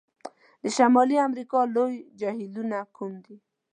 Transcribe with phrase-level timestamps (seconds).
[0.61, 3.37] د شمالي امریکا لوی جهیلونو کوم دي؟